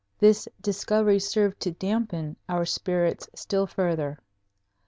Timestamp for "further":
3.67-4.17